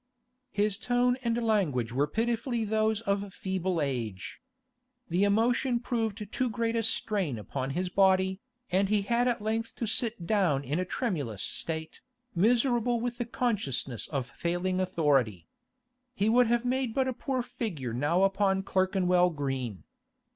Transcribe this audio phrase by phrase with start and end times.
[0.49, 4.41] His tone and language were pitifully those of feeble age.
[5.09, 8.39] The emotion proved too great a strain upon his body,
[8.71, 12.01] and he had at length to sit down in a tremulous state,
[12.33, 15.47] miserable with the consciousness of failing authority.
[16.15, 19.83] He would have made but a poor figure now upon Clerkenwell Green.